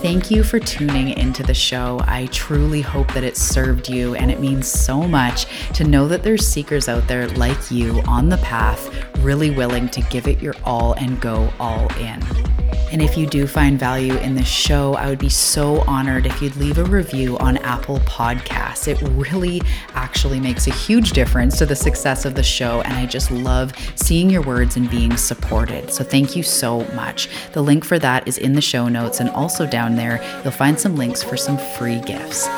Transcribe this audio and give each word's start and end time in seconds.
Thank 0.00 0.30
you 0.30 0.44
for 0.44 0.60
tuning 0.60 1.08
into 1.08 1.42
the 1.42 1.52
show. 1.52 2.00
I 2.06 2.26
truly 2.26 2.80
hope 2.80 3.12
that 3.14 3.24
it 3.24 3.36
served 3.36 3.88
you, 3.88 4.14
and 4.14 4.30
it 4.30 4.38
means 4.38 4.68
so 4.68 5.02
much 5.02 5.46
to 5.74 5.82
know 5.82 6.06
that 6.06 6.22
there's 6.22 6.46
seekers 6.46 6.88
out 6.88 7.08
there 7.08 7.26
like 7.30 7.70
you 7.72 8.00
on 8.06 8.28
the 8.28 8.36
path, 8.38 8.88
really 9.18 9.50
willing 9.50 9.88
to 9.88 10.00
give 10.02 10.28
it 10.28 10.40
your 10.40 10.54
all 10.64 10.92
and 10.94 11.20
go 11.20 11.52
all 11.58 11.92
in. 11.96 12.22
And 12.90 13.02
if 13.02 13.16
you 13.16 13.26
do 13.26 13.46
find 13.46 13.78
value 13.78 14.16
in 14.18 14.34
this 14.34 14.48
show, 14.48 14.94
I 14.94 15.08
would 15.08 15.18
be 15.18 15.28
so 15.28 15.82
honored 15.82 16.26
if 16.26 16.40
you'd 16.40 16.56
leave 16.56 16.78
a 16.78 16.84
review 16.84 17.36
on 17.38 17.58
Apple 17.58 17.98
Podcasts. 18.00 18.88
It 18.88 19.00
really 19.02 19.60
actually 19.94 20.40
makes 20.40 20.66
a 20.66 20.72
huge 20.72 21.10
difference 21.10 21.58
to 21.58 21.66
the 21.66 21.76
success 21.76 22.24
of 22.24 22.34
the 22.34 22.42
show. 22.42 22.80
And 22.82 22.94
I 22.94 23.06
just 23.06 23.30
love 23.30 23.72
seeing 23.94 24.30
your 24.30 24.42
words 24.42 24.76
and 24.76 24.90
being 24.90 25.16
supported. 25.16 25.92
So 25.92 26.04
thank 26.04 26.34
you 26.34 26.42
so 26.42 26.84
much. 26.94 27.28
The 27.52 27.62
link 27.62 27.84
for 27.84 27.98
that 27.98 28.26
is 28.26 28.38
in 28.38 28.54
the 28.54 28.62
show 28.62 28.88
notes. 28.88 29.20
And 29.20 29.30
also 29.30 29.66
down 29.66 29.96
there, 29.96 30.22
you'll 30.42 30.52
find 30.52 30.78
some 30.78 30.96
links 30.96 31.22
for 31.22 31.36
some 31.36 31.58
free 31.76 32.00
gifts. 32.00 32.48